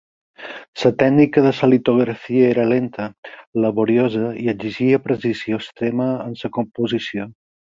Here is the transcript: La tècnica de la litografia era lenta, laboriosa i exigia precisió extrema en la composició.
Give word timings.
La 0.83 0.89
tècnica 1.01 1.43
de 1.47 1.51
la 1.57 1.69
litografia 1.73 2.47
era 2.55 2.65
lenta, 2.71 3.07
laboriosa 3.67 4.33
i 4.45 4.49
exigia 4.57 5.03
precisió 5.07 5.63
extrema 5.65 6.09
en 6.27 6.35
la 6.43 6.53
composició. 6.61 7.31